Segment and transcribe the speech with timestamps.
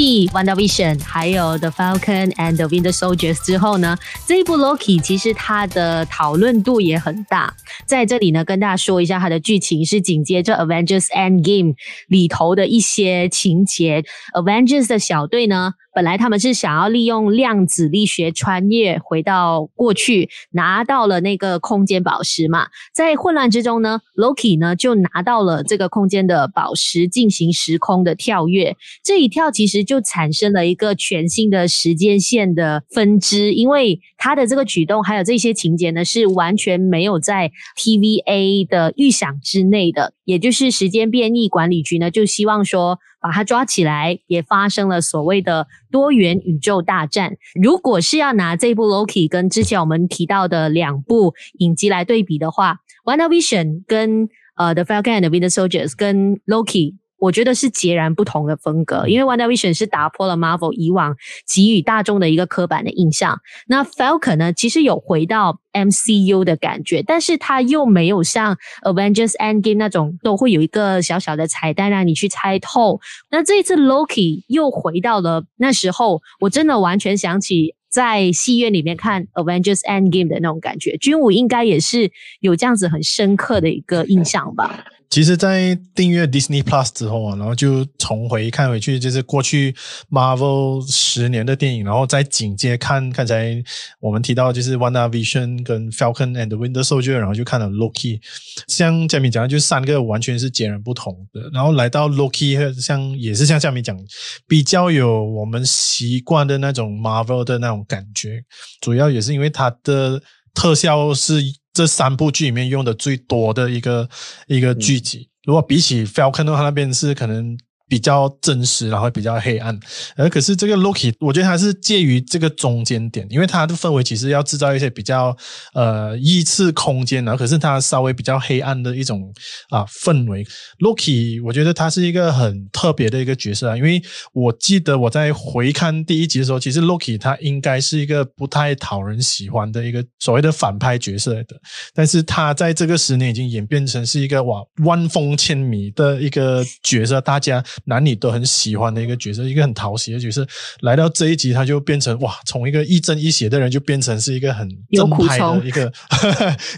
[0.00, 3.98] 继《Wonder Vision》还有《The Falcon and the Winter Soldiers》之后呢，
[4.28, 7.52] 这一部 Loki 其实它的讨论度也很大。
[7.84, 11.72] 在这里呢，跟大家说一下它的剧情是紧接着《Avengers Endgame》
[12.06, 14.04] 里头的一些情节。
[14.34, 22.68] Avengers 的小队呢，本来他们是想要利用量子力学穿越回到过去，拿到了那个空间宝石嘛。
[22.94, 28.76] 在混乱之中呢，Loki 呢就拿到了这个空间的宝石，进行时空的跳跃。
[29.02, 29.78] 这一跳其实。
[29.88, 40.12] 就产生了一个全新的时间线的分支，因为他的这个举动还有这些情节呢，是完全没有在 TVA 的预想之内的。
[40.24, 47.36] 也就是时间变异管理局呢，就希望说把他抓起来，也发生了所谓的多元宇宙大战。
[47.54, 56.96] 如果是要拿这部 Loki 跟之前我们提到的两部影集来对比的话，WandaVision 跟呃 The Falcon and the Winter Soldiers 跟 Loki。
[57.18, 61.16] 我觉得是截然不同的风格，因为 WandaVision 是打破了 Marvel 以往
[61.46, 63.40] 给予大众的一个刻板的印象。
[63.66, 73.00] 那 Falcon 呢，其实有回到 MCU 的感觉，但是它又没有像 Avengers Endgame 那种都会有一个小小的彩蛋让你去猜透。
[73.30, 80.96] 那这一次 Loki 又回到了那时候，我真的完全想起在戏院里面看 Avengers Endgame 的那种感觉。
[80.98, 84.84] 军武应该也是有这样子很深刻的一个印象吧。
[85.10, 89.74] 其实，在订阅 Disney Plus 之后啊，然后就重回看回去，就是过去
[90.10, 93.62] Marvel 十年的电影，然后再紧接看刚才
[94.00, 98.20] 我们提到，就是 WandaVision 跟 Falcon and the Winter Soldier，然后就看了 Loki。
[98.68, 101.48] 像嘉敏讲的，就三个完全是截然不同的。
[101.54, 103.98] 然后来到 Loki，像也是像嘉敏讲，
[104.46, 108.44] 比较有我们习惯的那种 Marvel 的那种感觉，
[108.82, 111.42] 主要也是因为它的特效是。
[111.78, 114.08] 这三部剧里面用的最多的一个
[114.48, 117.56] 一个剧集，如果比起 Falcon 的话，那边是可能。
[117.88, 119.78] 比较真实，然后比较黑暗，
[120.14, 125.34] 而可是这个 Loki，我觉得它是介于这个中间点，因为它的氛围其实要制造一些比较
[125.72, 129.32] 呃异次空间，然后可是它稍微比较黑暗的一种
[129.70, 130.46] 啊氛围。
[130.80, 134.02] Loki，我觉得他是一个很特别的一个角色啊，因为
[134.34, 141.56] 我记得我在回看第一集的时候，其实 Loki 他应该是一个不太讨人喜欢的一个所谓的反派角色的，
[141.94, 147.64] 但是他在这个十年已经演变成是一个哇万风千米的一个角色，大家。
[147.84, 150.46] 男女都很喜欢的一个角色，一个很讨喜的角色。
[150.80, 155.92] 来到这一集，他就变成哇，从一个亦正亦邪的人，就变成是一个很 正派的一个，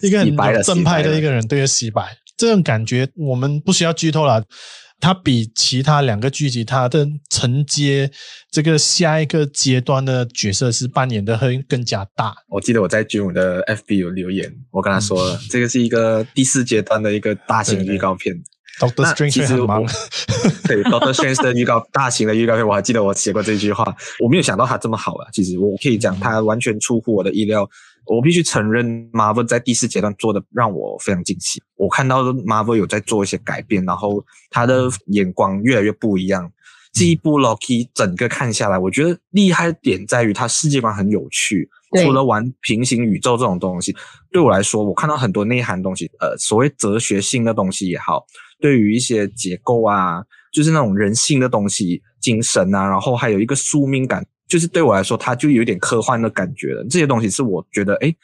[0.03, 4.45] 一个很正派的一个人，对，洗白这种感觉，我们不需要剧透了。
[5.03, 8.11] 他比其他两个剧集，他的承接
[8.51, 12.35] 这个下一个阶段的角色是扮演的会更加大。
[12.51, 18.37] 我记得我在军武的 FB 有留言，我跟他说了，嗯、这个是一个第四阶段的一个大型预告片。
[18.79, 19.67] Doctor Strange 其实我
[20.69, 23.95] 对 Doctor Strange 的预告， 大型的预告片，我还记得我写过这句话。
[24.21, 25.29] 我没有想到它这么好啊！
[25.33, 27.69] 其实我可以讲，它完全出乎我的意料。
[28.07, 31.63] 我必须承认，Marvel 在第四阶段做的让我非常惊喜。
[31.77, 36.51] 我看到 Marvel 有在做一些改变，然后他的眼光越来越不一样。
[36.93, 41.69] 这一部 Loki 整个看下来，我觉得厉害的点在于它世界观很有趣。
[42.03, 43.95] 除了玩平行宇宙这种东西，
[44.33, 48.25] 对我来说，我看到很多内涵东西，呃，所谓哲学性的东西也好。
[48.61, 50.23] 对于一些结构啊，
[50.53, 56.85] 就是那种人性的东西、精神啊，然后还有一个宿命感，就是对我来说，它就有点科幻的感觉了。
[56.91, 58.15] 这些东西是我觉得，哎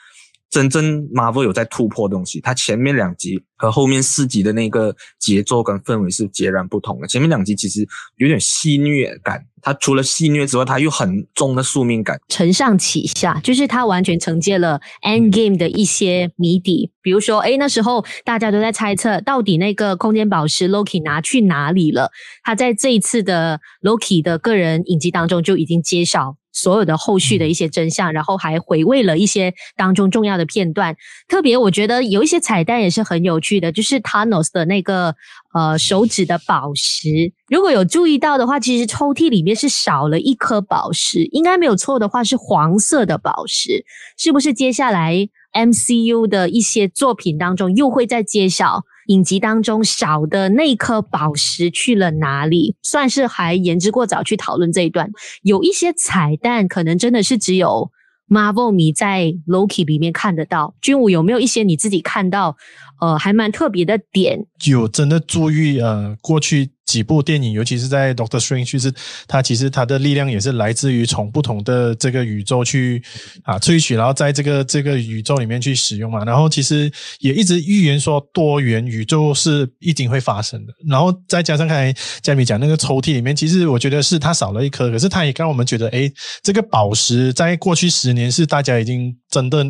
[0.48, 7.08] 真正 Marvel 有在突破的东西，它前面两集和后面四集的那个节奏跟氛围是截然不同的。
[7.08, 7.86] 前面两集其实
[8.16, 16.92] 有点戏虐感，它除了戏虐之外，他又很重的宿命感，承上启下，就是他完全承接了 Endgame 的一些谜底。
[17.02, 22.12] 比如说，诶那时候大家都在猜测，到底那个空间宝石 Loki 拿去哪里了？
[22.44, 26.36] 他在这一次的 Loki 的个人影集当中就已经揭晓。
[26.56, 30.96] 所有的后续的一些真相，然后还回味了一些当中重要的片段。
[31.28, 35.14] 特别我觉得有一些彩蛋也是很有趣的，就是 Thanos 的那个
[35.52, 43.84] 呃手指的宝石，如果有注意到的话，其实抽屉里面是少了一颗宝石，应该没有错的话是黄色的宝石，
[44.16, 44.54] 是不是？
[44.54, 48.84] 接下来 MCU 的一些作品当中又会再揭晓。
[49.06, 52.76] 影集当中少的那颗宝石去了哪里？
[52.82, 55.10] 算是还言之过早去讨论这一段。
[55.42, 57.90] 有一些彩蛋，可能真的是只有
[58.28, 60.74] Marvel 迷在 Loki 里面看得到。
[60.80, 62.56] 军武有没有一些你自己看到，
[63.00, 64.38] 呃，还蛮特别的点？
[64.66, 68.92] 有真的注意呃，过去几部电影，尤其是在 Doctor Strange，就是
[69.26, 73.02] 他其实他的力量也是来自于从不同的这个宇宙去
[73.42, 76.24] 啊萃取，然后在这个这个宇宙里面去使用嘛。
[76.24, 80.72] 然后其实也一直预言说多元宇宙是一定会发生的。
[80.88, 81.92] 然后再加上刚才
[82.22, 86.10] 佳米讲那个抽屉里面，其实我觉得是它少了一颗，可是它也让我们觉得，哎，
[86.42, 89.66] 这个宝石在过去十年是大家已经真的。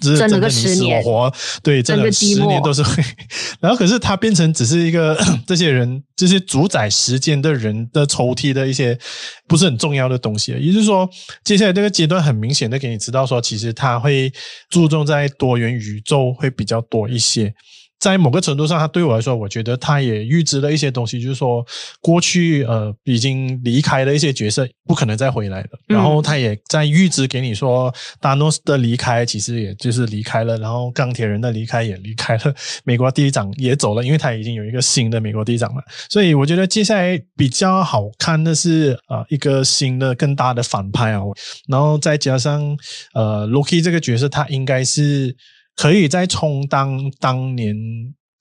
[0.00, 3.02] 真的你死我活，对，整个十年都是会。
[3.60, 5.16] 然后，可是它变成只是一个
[5.46, 8.98] 这些人，这些主宰时间的人的抽屉的一些
[9.46, 10.52] 不是很重要的东西。
[10.52, 11.08] 也就是说，
[11.44, 14.32] 接下来这个阶段很明显的给你知道说，其实他会
[14.70, 17.54] 注重在多元宇宙会比较多一些。
[18.00, 21.64] 在某个程度上，他对我来说，我觉得他也预知了一些东西，就是说
[22.00, 25.68] 过去呃已经离开了一些角色，不可能再回来了。
[25.86, 32.54] 然后他也在预知给你说，达诺斯的离开其实也就是离开了，然后钢铁人的离开也离开了，
[32.84, 35.82] 美国队长也走了，因为他已经有一个新的美国队长了。
[36.08, 41.20] 所以我觉得接下来比较好看的是啊、呃、一个新的更大的反派啊，
[41.68, 42.74] 然后再加上
[43.12, 45.36] 呃 Loki 这个角色，他应该是。
[45.80, 47.74] 可以再充当当年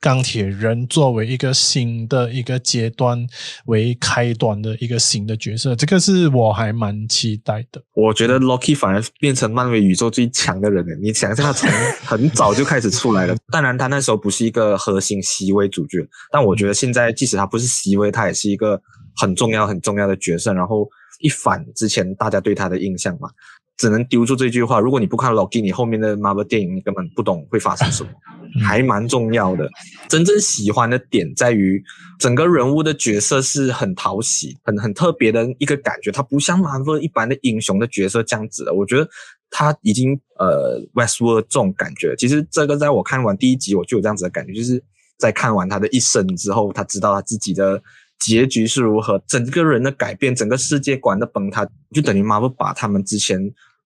[0.02, 3.26] 钢铁人作为一个新的一个阶段
[3.68, 7.82] 为开端的一个新的角色，这个是我还蛮期待的。
[7.94, 10.94] 我觉得 Loki 反而变成漫威宇宙最强的人了。
[11.02, 11.70] 你想一下，他从
[12.04, 13.34] 很早就开始出来了。
[13.50, 18.82] 当然，他那时候不是一个核心 C 位主角，但我觉得现在即使他不是 C 位，他也是一个
[19.16, 20.54] 很重要很重要的角色。
[20.54, 20.90] 然后
[21.22, 23.30] 一反之前大家对他的印象嘛。
[23.80, 28.10] 只能丢出这句话：如果你不看 Loki，你后面的 Marvel 电影你根本不懂会发生什么，
[28.62, 29.70] 还蛮重要的。
[30.10, 31.82] 真正喜欢的点在于
[32.20, 36.12] 整个人物的角色是很讨喜、很很特别的一个感觉。
[36.12, 39.10] 他不像 Marvel 一般的英雄的角色这样子的，我觉得
[39.50, 42.14] 他已经呃 Westworld 这种感觉。
[42.18, 44.84] 其实这个在我看完第一集我就有这样子的感觉，就是
[45.18, 47.82] 在看完他的一生之后，他知道他自己的。
[48.20, 49.18] 结局是如何？
[49.26, 53.40] 整个人的改变，整个世界观的崩塌，就等于 Marvel 把他们之前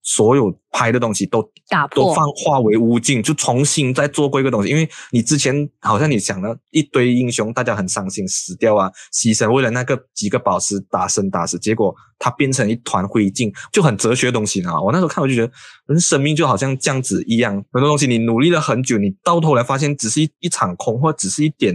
[0.03, 4.69] 所有拍的东西都打破，都放化为乌尽，就重新再做过一个东西。
[4.69, 14.79] 因为你之前好像你想了一堆英雄，大家很伤心，死掉啊，牺牲，为了那个几个宝石打生打死，结果它变成一团灰烬，就很哲学的东西啊。
[14.79, 15.53] 我那时候看我就觉得，
[15.87, 21.73] 人生命就好像这样子一样，很多东西你努力了很久，你到头来发现只是一一场空，或者只是一点。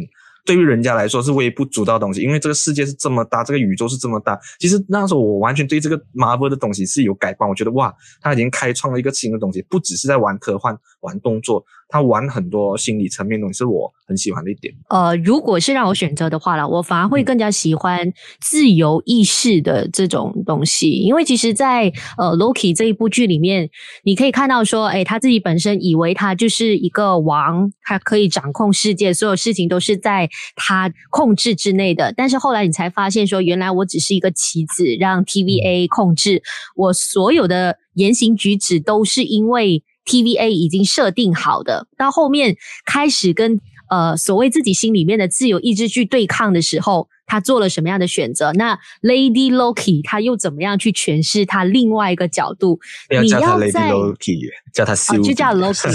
[0.49, 4.41] 对于人家来说是微不足道的东西，因为这个世界是这么大，这个宇宙是这么大。
[4.59, 11.65] 其实那时候我完全对这个 Marvel 的东西是有改观，我觉得哇，他已经开创了一个新的东西，不只是在玩科幻、玩动作。
[11.91, 14.75] 他玩很多心理层面的东西，是我很喜欢的一点。
[14.91, 18.12] 呃，如果是让我选择的话啦，我反而会更加喜欢
[18.43, 23.71] 自由意识的这种东西，因为其实在，在呃 Loki 这一部剧里面，
[24.05, 32.12] 你可以看到说，诶，他自己本身以为他就是一个王，他可以掌控世界，所有事情都是在他控制之内的。
[32.15, 36.43] 但是后来你才发现说，原来我只是一个棋子，让 TVA 控制
[36.77, 39.83] 我所有的言行举止，都是因为。
[40.09, 42.57] TVA 已经设定好的，到后面
[42.87, 43.61] 开始跟
[43.91, 48.53] 呃所谓自己心里面的自由意志去对抗的时候，他做了什么样的选择？
[48.55, 52.81] 那 Lady Loki 他又怎么样去诠释他另外一个角度？
[53.11, 54.41] 你要叫他 Lady Loki，
[54.73, 55.93] 叫他 Sylvie，就叫 Loki。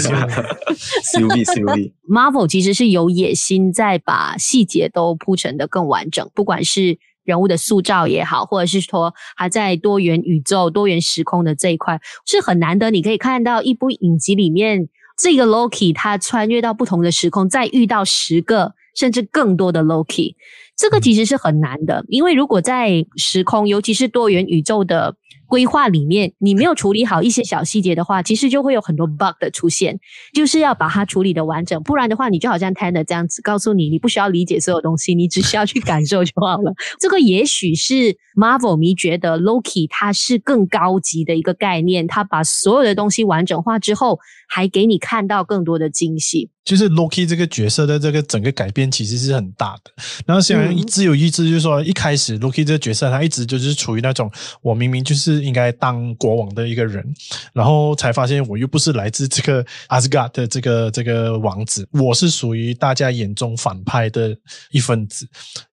[1.12, 6.98] Sylvie Sylvie Marvel 其实是有野心在把细节都铺陈的更完整，不管是。
[7.24, 12.90] 人物的塑造也好，或者是说他在多元宇宙、多元时空的这一块是很难得。
[12.90, 14.88] 你可以看到一部影集里面，
[15.18, 20.36] 这个 Loki 他穿越到不同的时空，再遇到十个甚至更多的 Loki，
[20.76, 22.04] 这个其实是很难的。
[22.08, 25.16] 因为如果在时空，尤其是多元宇宙的。
[25.46, 29.98] 规划里面，你没有处理好一些小细节的话，其实就会有很多 bug 的出现，
[30.32, 36.72] 就是要把它处理的完整，不然的话，你就好像 Tenet 这样子，告诉你你不需要理解所有东西，你只需要去感受就好了。
[36.98, 44.18] 这个也许是 Marvel 迷觉得 Loki 它是更高级的一个概念，它把所有的东西完整化之后，
[44.54, 46.48] 还给你看到更多的惊喜。
[46.64, 49.90] 就是 Loki 这个角色的这个整个改变其实是很大的。
[50.24, 54.30] 然后虽然自有意志，就是说一开始 Loki 这个角色他一直就是处于那种
[54.62, 57.04] 我明明就是应该当国王的一个人，
[57.52, 64.36] 然后才发现我又不是来自这个 Asgard 的这个这个王子，我是属于大家眼中反派的
[64.70, 65.26] 一份子。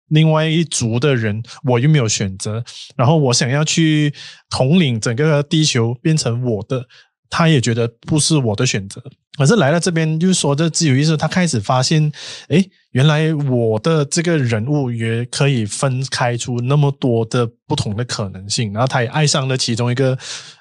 [0.08, 2.62] 另外一族的人我又没有选择，
[2.98, 4.14] 然后我想要去
[4.50, 6.86] 统领整个地球变成我的，
[7.32, 9.02] 他也觉得不是我的选择。
[9.38, 12.12] 可是来了这边，就是说这自由意识，他开始发现，
[12.50, 20.18] 诶，原来我的这个人物也可以分开出那么多的不同的可能性，然后他也爱上了其中一个，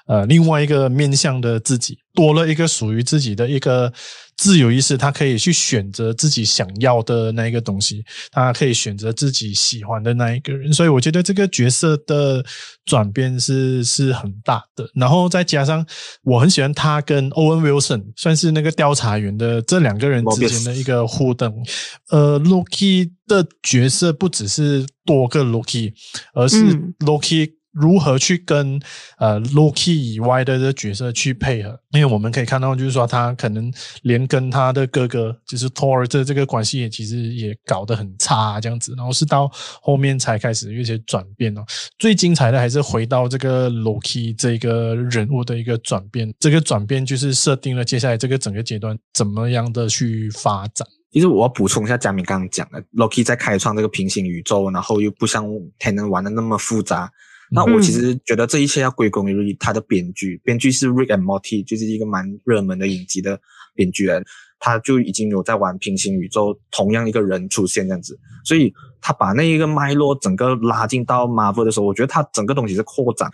[0.07, 3.91] 呃，另外一个面向的自己，多了一个属于自己的一个。
[4.37, 12.43] 自由意识，他可以去选择自己想要的那一个东西，他可以选择自己喜欢的那一个人，所以我觉得这个角色的
[12.83, 14.89] 转变是是很大的。
[14.95, 15.85] 然后再加上
[16.23, 21.65] 我很喜欢他跟 Owen Wilson，算是那调查员的这两个人之间的一个互动。
[22.09, 25.93] 呃，Loki 的角色不只是多个 Loki，
[26.33, 26.57] 而是
[26.99, 27.60] Loki。
[27.71, 28.79] 如何去跟
[29.17, 31.79] 呃 Loki 以外的这个角色去配合？
[31.91, 33.71] 因为我们可以看到，就是说他可能
[34.03, 39.49] 连跟他的哥哥，就是 Thor 的这个关系也其实也搞得很差这样子，然后是到
[39.81, 41.63] 后面才开始有一些转变哦。
[41.97, 50.87] 最精彩的还是回到这个 Loki 这个人物的一个转变，这个转变就是设定了接下来这个整个阶段怎么样的去发展。
[51.11, 55.45] 其实我要补充一下佳明刚刚讲的，Loki 在开创这个平行宇宙，然后又不像
[55.77, 57.11] Tenet 玩的那么复杂。
[57.53, 63.37] 那我其实觉得这一切要归功于他的编剧，编剧是 Rick and Morty，就是一个蛮热门的影集的
[63.75, 64.23] 编剧人，
[64.57, 73.29] 他就已经有在玩平行宇宙，同样一个人出现这样子，所以他把那一个脉络整个拉进到 Marvel 的时候，我觉得他整个东西是扩展，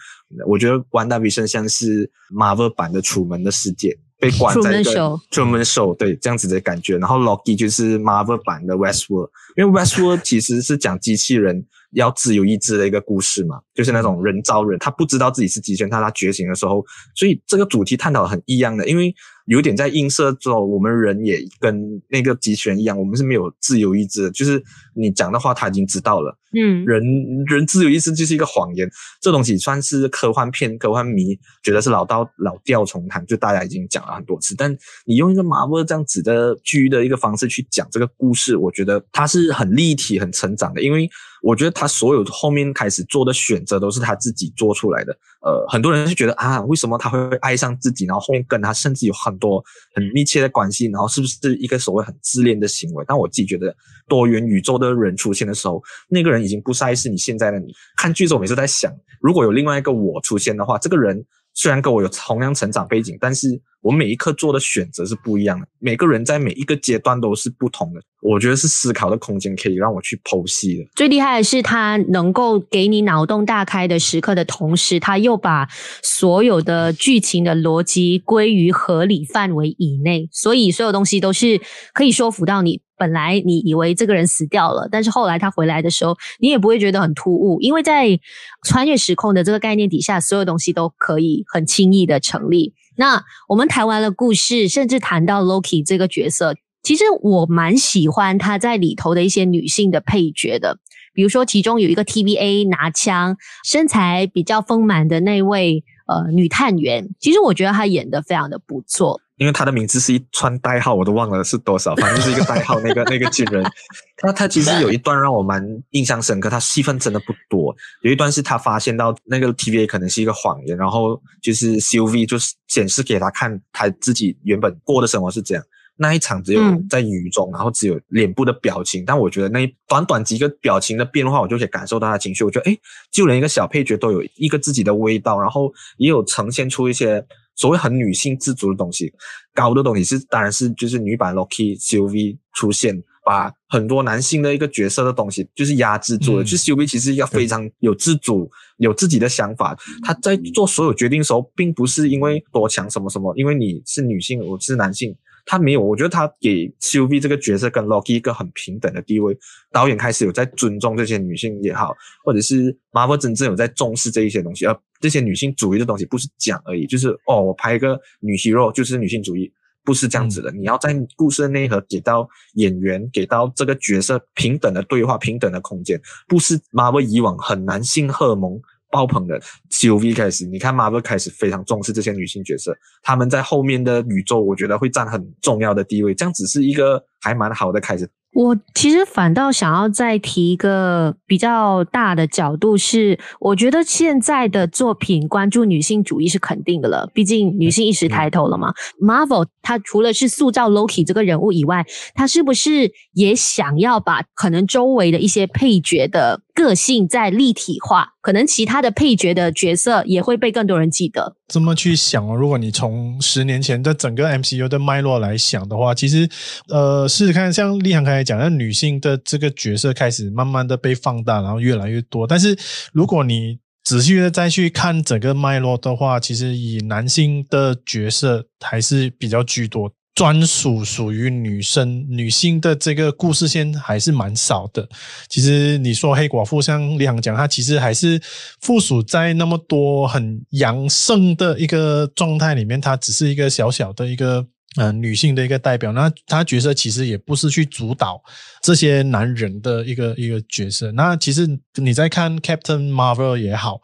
[0.47, 11.67] 我觉得 WandaVision 像是 Marvel 版的楚门的世界，被关在一个楚门 show，对，这样子的感觉，然后 Loki 就是 Marvel 版的 Westworld，因为 Westworld 其实是讲机器人。
[11.91, 16.83] 要自由意志的一个故事嘛，就是那种人造人，他不知道自己是机器人，他他觉醒的时候，
[17.15, 19.13] 所以这个主题探讨很异样的，因为
[19.45, 24.61] 有点在映射之后，我们人也跟那个机器人一样，我们是没有自由意志的，就是
[24.93, 27.01] 你讲的话他已经知道了，嗯，人
[27.45, 28.89] 人自由意志就是一个谎言，
[29.21, 34.75] 这东西算是科幻片、科幻迷觉得是老道老调重弹，就大家已经讲了很多次，但
[35.05, 41.09] 你用一个 Marvel 这样子的剧的一个方式去讲这个故事，我觉得它是很立体、很成长的，因为。
[41.41, 45.17] 我觉得他所有后面开始做的选择都是他自己做出来的。
[45.41, 49.63] 呃，很多人就觉得啊，为什么他会爱上自己，然后后面跟他甚至有很多
[49.93, 53.05] 很密切的关系，然后是不是一个所谓很自恋的行为？
[53.07, 53.75] 但我自己觉得，
[54.07, 57.73] 多元宇宙的人出现的时候，那个人已经不再是你现在的你。
[57.95, 58.91] 看剧的时候，每次在想，
[59.21, 61.25] 如果有另外一个我出现的话，这个人。
[61.59, 65.65] 虽然跟我有同样成长背景，但是我每一刻做的选择是不一样的。
[65.79, 70.83] 每个人在每一个阶段都是不同的，我觉得是思考的空间可以让我去剖析的。
[70.93, 75.65] 最厉害的是，他能够给你脑洞大开的时刻的同时，他又把
[76.03, 81.61] 所有的剧情的逻辑归于合理范围以内，所以所有东西都是
[81.93, 82.81] 可以说服到你。
[82.99, 88.19] 本来你以为这个人死掉了，但是后来他回来的时候，你也不会觉得很突兀，因为在
[88.67, 92.73] 穿越时空的这个概念底下，所有东西都可以很轻易的成立。
[92.97, 100.79] 那我们谈完了故事，甚至谈到 Loki 这个角色，其实我蛮喜欢他在里头的一些女性的配角的，
[101.13, 109.21] 比如说其中有一个 TVA 拿枪、身材比较丰满的那位呃女探员，其实我觉得她演的非常的不错。
[109.37, 112.79] 因为他的名字是一串代号，我都忘了是多少，反正就是一个代号。
[112.79, 113.63] 那个那个军人，
[114.17, 117.75] 他他其实有一段让我蛮印象深刻，他戏份真的不多。
[118.01, 125.63] 有一段是他发现到那个 TVA 可能是一个谎言，然后就是 Sylvie 就是显示给他看他自己原本过的生活是这样。
[125.99, 132.43] 那一场只有在雨中，然后只有脸部的表情，但我觉得那短短几个表情的变化，我就可以感受到他的情绪。
[132.43, 132.77] 我觉得哎，
[133.11, 137.23] 就连一个小配角都有一个自己的味道，然后也有呈现出一些。
[137.57, 139.11] 所谓很女性自主的东西，
[139.53, 146.43] 高的东西是当然是就是女版 Loki Sylvie 出现，把很多男性的一个角色的东西就是压制住了。
[146.43, 149.77] 嗯、就 Sylvie 其实要非常有自主，嗯、有自己的想法。
[150.03, 155.13] 他在做所有决定的时候，并不是因为多强什么什么，因为你是女性，我是男性。
[155.49, 159.35] 他没有，我觉得他给 Sylvie 这个角色跟 Loki 一个很平等的地位。
[159.71, 169.49] 导演开始有在尊重这些女性也好，或者是 Marvel 真正有在重视这一些东西，而这些女性主义的东西不是讲而已，就是哦，我拍一个女 hero 就是女性主义，
[169.85, 170.51] 不是这样子的。
[170.51, 178.61] 嗯、你要在故事的内核给到演员，给到这个角色平等的对话、平等的空间，不是 Marvel 以往很男性荷尔蒙。
[178.89, 179.39] 爆棚的
[179.69, 186.13] C U V 开始，你看 Marvel 开始非常重视这些女性角色，她们在后面的宇宙，我觉得会占很重要的地位。
[186.13, 188.09] 这样只是一个还蛮好的开始。
[188.33, 198.71] 我其实反倒想要再提一个比较大的角度是，是我觉得现在的作品关注女性主义是肯定的了，毕竟女性意识抬头了嘛。
[199.01, 208.09] 嗯、Marvel 它除了是塑造 Loki 这个人物以外，它是不是也想要把可能周围的一些配角的个性再立体化？
[208.21, 211.36] 可能其他的配角的角色也会被更多人记得。
[211.47, 216.29] 这么去想，如果你从十年前的整个 MCU 的脉络来想的话，其实
[216.67, 222.27] 呃，试试看，像立行刚才讲，那女性的这个角色开始慢慢的被放大，然后越来越多。
[222.27, 222.57] 但是
[222.91, 229.89] 如果你仔细的再去看整个脉络的话，其实以男性的角色还是比较居多。
[230.17, 234.89] 专属属于女生、女性的这个故事线还是蛮少的。
[235.29, 238.19] 其实你说黑寡妇，像李航讲，她其实还是
[238.59, 244.43] 附属在那么多很阳盛的一个状态里面，她只是一个小小的一个
[244.77, 245.91] 呃女性的一个代表。
[245.91, 248.19] 那她角色其实也不是去主导
[248.63, 250.91] 这些男人的一个一个角色。
[250.93, 253.79] 那其实你在看 Captain Marvel 也好，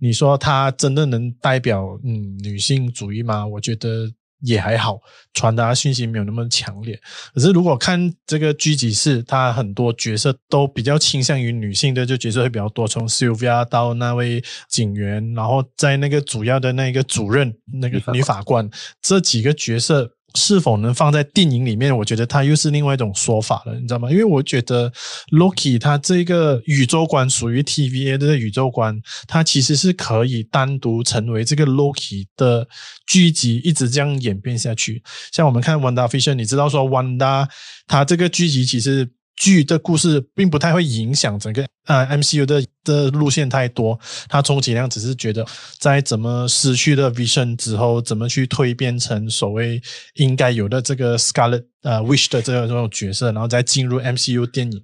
[0.00, 3.46] 你说她真的能代表嗯女性主义吗？
[3.46, 4.12] 我觉得。
[4.40, 4.98] 也还好，
[5.34, 6.98] 传达讯息没有那么强烈。
[7.34, 18.68] 可是如果看这个狙击四，他很多角色都比较倾向于女性的，就角色会比较多，从 Sylvia 到那位警员，然后在那个主要的那个主任那个女法官
[19.02, 20.14] 这几个角色。
[20.34, 21.96] 是否能放在电影里面？
[21.96, 24.10] 我觉得它又是另外一种说法了，你知道吗？
[24.10, 24.92] 因为我觉得
[25.30, 32.68] Loki 它这个宇宙观属于 TVA 的宇宙观，它其实是可以单独成为这个 Loki 的
[33.06, 35.02] 剧集，一直这样演变下去。
[35.32, 37.48] 像我们看 WandaVision，你知道说 Wanda
[37.86, 39.10] 它这个剧集其实。
[39.38, 45.46] 剧的故事并不太会影响整个呃 MCU 的的路线太多，他充其量只是觉得
[45.78, 49.80] 在怎么失去了 Vision 之后，怎么去蜕变成所谓
[50.14, 54.82] 应该有的这个 Scarlet 呃 Wish 的这个这种角色，然后再进入 MCU 电影，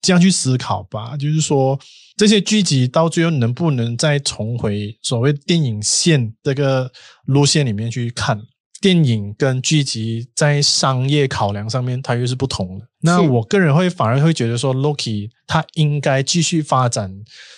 [0.00, 1.16] 这样去思考吧。
[1.16, 1.78] 就是说
[2.16, 6.90] 这些剧集到最后能不能再重回所谓电影线这个
[7.26, 8.40] 路线里面去看？
[8.80, 12.86] 电影跟剧集在商业考量上面，它又是不同的。
[13.02, 17.10] 那我个人会反而会觉得说，Loki 它应该继续发展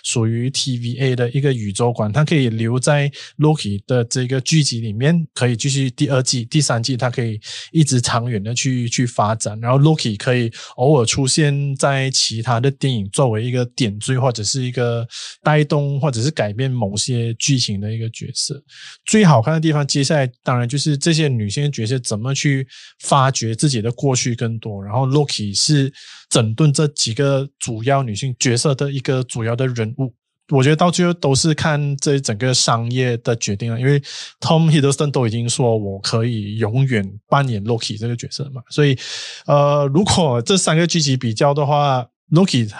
[0.04, 7.40] 属于 TVA 的一个宇宙观，它可以留在 Loki 的这个剧集里面，可以继续第二季、第三季，它可以
[7.72, 9.58] 一直长远的去去发展。
[9.60, 15.04] 然后 Loki 可以偶尔出现在其他的电影，作为一个点缀或者是一个
[15.42, 18.62] 带动或者是改变某些剧情的一个角色。
[19.04, 22.64] 最好看的地方，接下来当然就是这些女性角色怎么去
[23.00, 25.31] 发掘自己的过去更多，然后 Loki。
[25.54, 25.92] 是
[26.28, 30.12] 整顿这几个主要女性角色的一个主要的人物，
[30.50, 33.80] 我觉得到最后都是看这整个商业的决定了。
[33.80, 34.00] 因为
[34.40, 38.98] Tom Hiddleston 都已经说我可以永远扮演 Loki 这个角色嘛，所以
[39.46, 42.70] 呃，如果这三个剧集比较的话，Loki。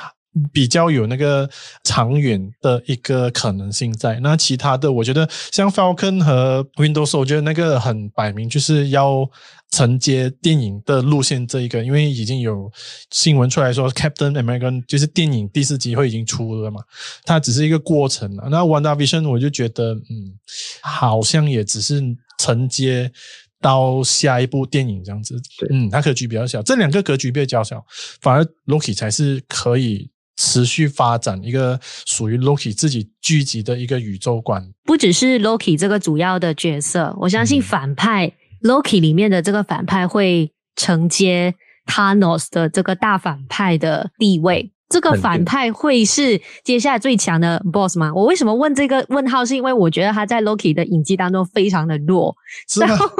[0.50, 1.48] 比较有那个
[1.84, 9.28] 长远的一个可能性在，那其他的我觉得像 Falcon 和 Soldier，我觉得那个很摆明就是要
[9.70, 12.72] 承接电影的路线这一个，因为已经有
[13.10, 16.80] 新闻出来说 Captain America 就是电影第四集会已经出了嘛，
[17.24, 18.48] 它只是一个过程啊。
[18.50, 20.32] 那 WandaVision 我就觉得，嗯，
[20.80, 22.02] 好像也只是
[22.38, 23.12] 承接
[23.60, 25.38] 到下一部电影这样子，
[25.70, 27.84] 嗯，它格局比较小，这两个格局比较小，
[28.22, 30.08] 反而 Loki 才是可以。
[30.42, 38.34] 持续发展一个属于 Loki 自己聚集的一个宇宙观，不只是 Loki 这个主要的角色，我相信反派、嗯、
[38.68, 41.54] Loki 里面的这个反派会承接
[41.86, 44.72] Thanos 的这个大反派的地位。
[44.92, 48.12] 这个反派会是接下来最强的 boss 吗？
[48.14, 49.44] 我为什么问这个问号？
[49.44, 52.36] 是因为我觉得他在 Loki 的影集当中非常的弱。
[52.78, 53.10] 然后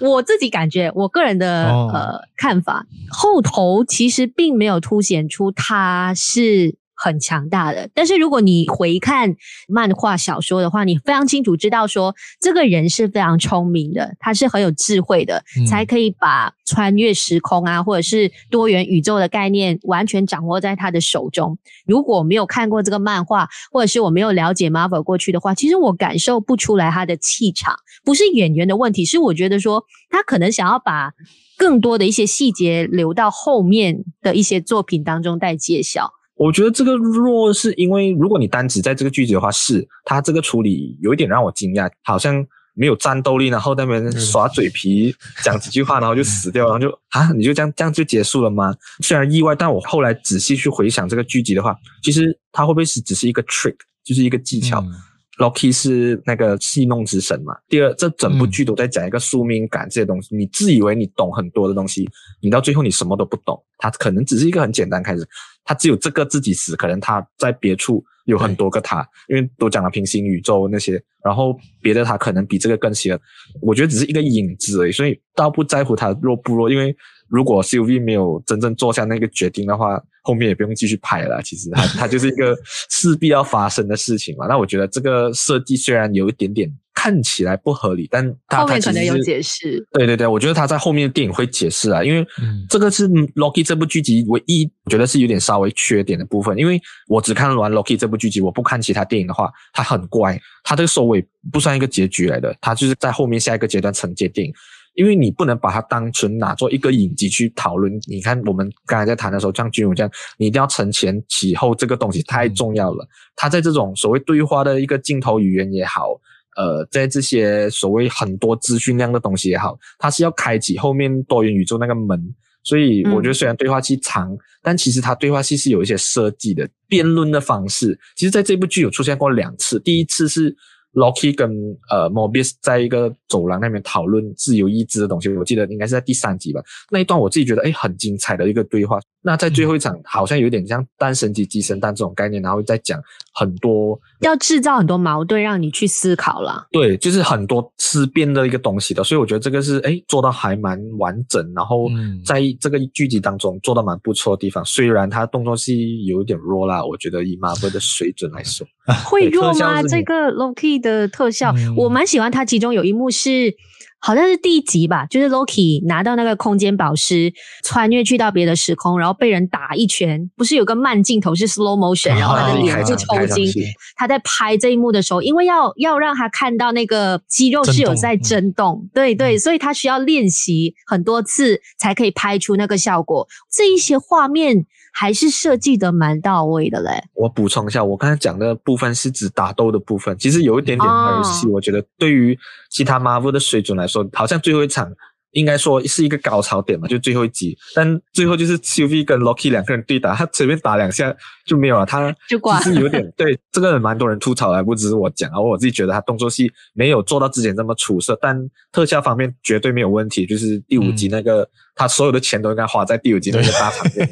[0.00, 6.76] 我自己感觉，我个人的呃看法，后头其实并没有凸显出他是。
[6.98, 9.36] 很强大的，但是如果你回看
[9.68, 21.56] 漫画小说的话，你非常清楚知道说，这个人是非常聪明的，他是很有智慧的，嗯、才可以把穿越时空啊，或者是多元宇宙的概念完全掌握在他的手中。
[21.86, 27.76] 如果没有看过这个漫画，或者是我没有了解 Marvel 过去的话，其实我感受不出来他的气场。
[28.04, 31.12] 不是演员的问题，是我觉得说他可能想要把
[31.56, 36.10] 更多的一些细节留到后面的一些作品当中再揭晓。
[36.38, 48.72] 我觉得这个弱是因为，如果你单指在这个剧集的话，是他这个处理有一点让我惊讶，好像没有战斗力，然后在那边耍嘴皮讲几句话，然后就死掉，然后就啊，你就这样这样就结束了吗？
[49.02, 54.80] 虽然意外，但我后来仔细去回想这个剧集的话，其实它会不会是只是一个 trick，就是一个技巧？
[54.80, 54.92] 嗯
[55.38, 57.54] Loki 是那个戏弄之神嘛？
[57.68, 60.34] 第二，这整部剧都在讲一个宿命感这些东西。
[60.34, 62.10] 嗯、你自以为你懂很多的东西，
[62.42, 63.56] 你到最后你什么都不懂。
[63.78, 65.24] 它可能只是一个很简单开始，
[65.68, 73.20] 他只有这个自己死，可能他在别处有很多个他，因为都讲了平行宇宙那些，然后别的他可能比这个更邪恶。
[73.60, 76.96] 我觉得只是一个影子而已，所以倒不在乎他弱不弱，因为。
[77.30, 81.42] 如果 Sylvie 没有真正做下那个决定的话，后面也不用继续拍了。
[81.42, 82.56] 其实它它 就是一个
[82.88, 84.46] 势必要发生的事情嘛。
[84.46, 89.86] 那我觉得这个设计虽然有一点点看起来不合理，但他后面可能有解释。
[89.92, 92.26] 对对对，我觉得他在后面的电影会解释啊，因为
[92.68, 104.52] 这个是 Loki 这部剧集唯一我觉得是有点稍微缺点的部分，因为我只看完 Loki 这部剧集，我不看其他电影的话，它很怪，它这个收尾不算一个结局来的，它就是在后面下一个阶段承接电影。
[104.94, 107.92] 因为你不能把它当成拿做一个影集去讨论。
[108.08, 113.06] 你看，我们刚才在谈的时候，像君武这样，你一定要承前启后，这个东西太重要了。
[113.36, 116.20] 他在这种所谓对话的一个镜头语言也好，
[116.58, 122.20] 呃，在这些所谓很多资讯量的东西也好，它是要开启后面多元宇宙那个门。
[122.64, 127.98] 所以我觉得，虽然对话戏长，但其实它对话戏是有一些设计的辩论的方式。
[128.16, 130.54] 其实，在这部剧有出现过两次，第一次是。
[130.94, 131.50] Loki 跟
[131.90, 136.60] 呃 Mobius 在一个走廊那边讨论自由意志的东西，我记得应该是在第三集吧。
[136.90, 138.98] 那一段我自己觉得诶很精彩的一个对话。
[139.20, 142.98] 那在最后一场，嗯、好像有点像诞生及鸡生蛋这种概念，然后再讲
[143.34, 146.66] 很多要制造很多矛盾，让你去思考了。
[146.70, 149.02] 对，就是很多思辨的一个东西的。
[149.04, 151.88] 所以我觉得这个是诶做到还蛮完整，然后
[152.24, 154.64] 在这个剧集当中做到蛮不错的地方。
[154.64, 158.66] 虽然它动作戏有点弱啦，我觉得以 Marvel 的水准来说，
[159.04, 159.82] 会弱吗？
[159.82, 163.54] 这个 Loki 的特效，嗯、我蛮喜欢它，其中有一幕是。
[164.00, 167.32] 好像是第一集吧，就是 Loki 拿到那个空间宝石，
[167.64, 173.52] 穿越去到别的时空，然后被人打一拳，不是有个慢镜头是 slow motion，然后他的脸就抽筋。
[173.96, 183.26] 他在拍这一幕的时候，因为要要让他看到那个肌肉是有在震动，嗯、对对，所以他需要练习很多次才可以拍出那个效果。
[183.50, 184.64] 这一些画面。
[184.98, 186.90] 还是设计的蛮到位的嘞。
[187.14, 191.46] 我补充一下，我刚才讲的部分是指打斗的部分，其实有一点点儿戏。
[191.46, 191.54] Oh.
[191.54, 192.36] 我觉得对于
[192.70, 194.92] 其他 Marvel 的水准来说，好像最后一场。
[195.32, 208.34] 应该说是一个高潮点嘛，就最后一集，但最后就是 Sylvie 跟 Loki 两个人对打，他随便打两下就没有了，他就挂了，其实有点 对这个蛮多人吐槽的，不只是我讲啊，我自己觉得他动作戏没有做到之前这么出色，但
[208.72, 214.08] 特效方面绝对没有问题，就是第五集那个、嗯、他所有的钱都应该花在第五集那个大场面，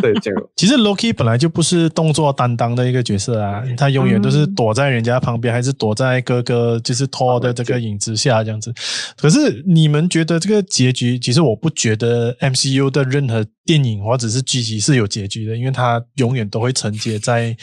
[0.00, 8.72] 对， 这个其实 Loki 本来就不是动作担当的一个角色啊，他永远都是躲在人家旁边，还是躲在哥哥就是 Thor 的这个影子下这样子，
[9.16, 10.06] 可是你们。
[10.08, 17.54] 觉得这个结局，其实我不觉得 MCU 的任何电影或者是剧集是有结局的，因为它永远都会承接在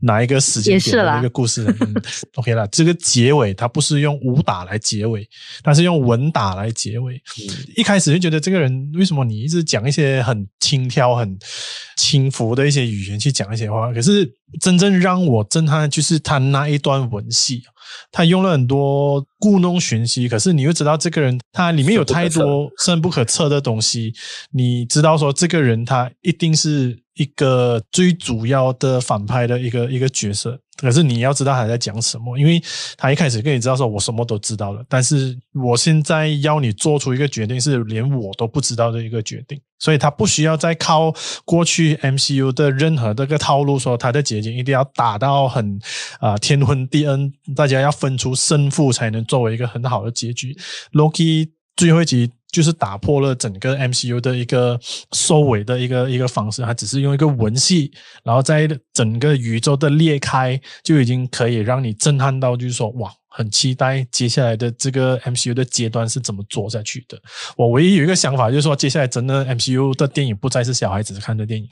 [0.00, 1.64] 哪一个时间点的一个故事。
[1.80, 1.94] 嗯，
[2.36, 5.28] OK 了，这个结尾它不是用武打来结尾，
[5.62, 7.14] 它是用文打来结尾。
[7.16, 11.38] 嗯，一开始就觉得这个人为什么你一直讲一些很轻佻、很
[11.96, 13.92] 轻浮的一些语言去讲一些话？
[13.92, 14.28] 可是
[14.60, 17.62] 真正让我震撼的就是他那一段文戏。
[18.10, 24.12] 他用了很多故弄玄虚，可是你又知道这个人他里面有太多深不可测的东西，
[24.52, 30.58] 你知道说这个人他一定是一个最主要的反派的一个一个角色。
[30.78, 32.60] 可是你要知道他在讲什么，因为
[32.96, 45.78] 他一开始跟你知道说，我什么都知道了，但是我现在要你做出一个决定，是连我都不知道的一个决定，所以他不需要再靠过去 MCU 的任何这个套路，说他的结局一定要打到很
[46.18, 50.56] 啊、天昏地暗，大家要分出胜负才能作为一个很好的结局。
[50.92, 52.32] Loki 最后一集。
[52.52, 54.78] 就是打破了整个 MCU 的一个
[55.10, 57.90] 收尾的一个一个方式，它只是用一个文戏，
[58.22, 63.10] 然后在整个宇宙的裂开，就已经可以让你震撼到，就是说哇。
[63.34, 67.18] 很期待接下来的这个 MCU 的阶段是怎么做下去的。
[67.56, 71.66] 我唯一有一个想法就是说，接下来真的 MCU 的电影不再是小孩子看的电影，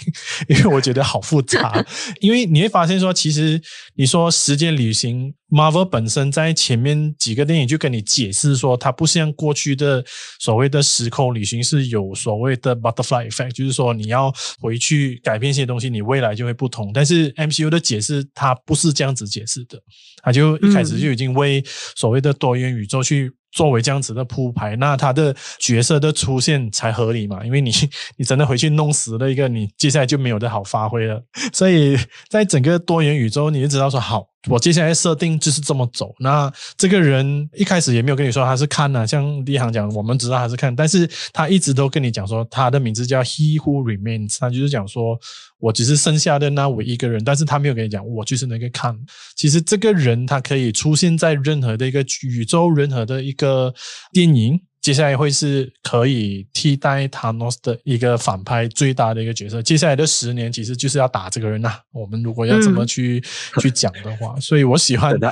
[0.49, 1.85] 因为我觉得好复杂。
[2.23, 3.61] 因为你会发现说，其实
[3.95, 10.05] 你说时间旅行，Marvel 本身在前面几个电影就跟你解释说，它不像过去的
[10.39, 16.91] 所谓的时空旅行是有所谓的 Butterfly Effect，就是说你要回去改变一些东西，你未来就会不同。
[16.93, 19.79] 但是 MCU 的解释它不是这样子解释的，
[20.23, 21.63] 它就一开始就已经为
[21.95, 27.45] 所谓的多元宇宙去作为这样子的铺排，那他的角色的出现才合理嘛？
[27.45, 27.73] 因为你
[28.17, 31.21] 你真的回去弄死了一个，你接下来就没有的好发挥了。
[31.53, 31.97] 所以
[32.29, 34.29] 在整个多元宇宙，你就知道说好。
[34.49, 36.15] 我接下来设定就是这么走。
[36.19, 45.19] 那这个人一开始也没有跟你说他是看啊，像第一行讲，我们知道他是看，但是他一直都跟你讲说他的名字叫 He Who Remains，他就是讲说
[45.59, 48.99] 我只是剩下的那我一个人，但是他没有跟你讲我就是那个看。
[49.37, 53.75] 其实这个人他可以出现在任何的一个宇宙，任何的一个
[54.13, 54.61] 电影。
[54.81, 59.63] 接下来会是可以替代 Thanos 的一个反派最大的一个角色。
[59.63, 61.81] 接下来的十年其实就是要打这个人呐、啊。
[61.93, 63.23] 我们如果要怎么去、
[63.57, 65.31] 嗯、 去讲的话，所以我喜欢他。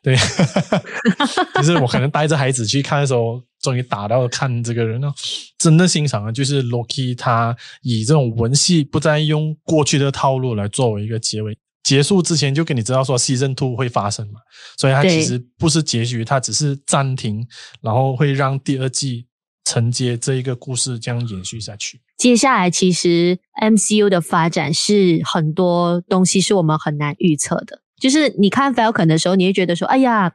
[0.00, 0.16] 对，
[1.56, 5.12] 就是我可能带着孩子去看的时候，终于打到看这个人了，
[5.58, 6.30] 真的欣赏啊！
[6.30, 11.58] 就是 Loki 他以这种文戏，不再用过去的套路来作为一个结尾。
[11.88, 14.40] 结束之前就给你知道说 Season Two 会发生嘛，
[14.76, 17.46] 所以它其实不是结局，它只是暂停，
[17.80, 19.26] 然后会让第二季
[19.64, 22.02] 承接这一个故事这样延续下去。
[22.18, 30.34] 接下来其实 MCU 的发展是很多东西是我们很难预测的，就是你看 Falcon 的时候，你会觉得说，哎呀。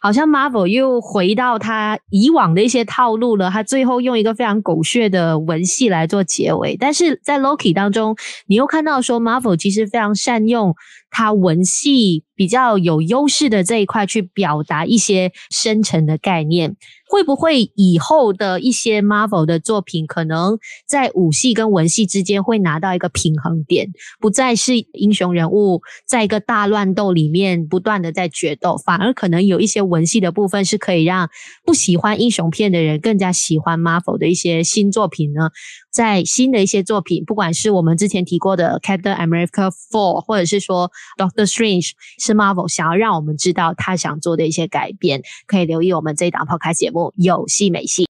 [0.00, 10.74] 好像 Marvel 又回到他以往的一些套路了，他最后用一个非常狗血的文戏来做结尾，但是在 Loki 当中，你又看到说 Marvel 其实非常善用
[11.10, 16.76] 他文戏比较有优势的这一块去表达一些深层的概念。
[17.10, 23.88] 会不会以后的一些 Marvel 的作品，可能在武戏跟文戏之间会拿到一个平衡点，
[24.20, 31.28] 不再是英雄人物在一个大乱斗里面不断的在决斗，反而可能有一些文戏的部分是可以让
[31.66, 35.50] 不喜欢英雄片的人更加喜欢 Marvel 的一些新作品呢？
[35.90, 47.12] 在新的一些作品，不管是我们之前提过的 Captain America Four，或者是说 Doctor Strange，是 Marvel 想要让我们知道他想做的一些改变，可以留意我们这一档 Podcast 节目。
[47.16, 48.10] 有戏没戏。